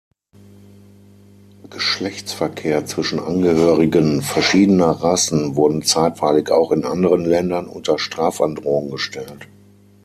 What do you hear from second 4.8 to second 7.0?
„Rassen“ wurde zeitweilig auch in